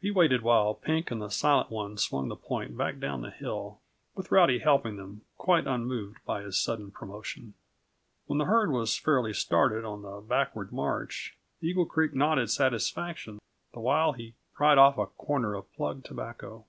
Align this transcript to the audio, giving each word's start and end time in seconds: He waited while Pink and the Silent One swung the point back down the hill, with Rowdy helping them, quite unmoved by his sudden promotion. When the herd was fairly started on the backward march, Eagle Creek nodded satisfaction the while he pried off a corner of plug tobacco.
He 0.00 0.12
waited 0.12 0.42
while 0.42 0.74
Pink 0.74 1.10
and 1.10 1.20
the 1.20 1.28
Silent 1.28 1.72
One 1.72 1.98
swung 1.98 2.28
the 2.28 2.36
point 2.36 2.76
back 2.76 3.00
down 3.00 3.22
the 3.22 3.32
hill, 3.32 3.80
with 4.14 4.30
Rowdy 4.30 4.60
helping 4.60 4.94
them, 4.94 5.22
quite 5.38 5.66
unmoved 5.66 6.18
by 6.24 6.42
his 6.42 6.56
sudden 6.56 6.92
promotion. 6.92 7.54
When 8.26 8.38
the 8.38 8.44
herd 8.44 8.70
was 8.70 8.96
fairly 8.96 9.32
started 9.34 9.84
on 9.84 10.02
the 10.02 10.20
backward 10.20 10.70
march, 10.70 11.36
Eagle 11.60 11.84
Creek 11.84 12.14
nodded 12.14 12.48
satisfaction 12.48 13.40
the 13.74 13.80
while 13.80 14.12
he 14.12 14.34
pried 14.54 14.78
off 14.78 14.98
a 14.98 15.06
corner 15.06 15.54
of 15.54 15.72
plug 15.74 16.04
tobacco. 16.04 16.64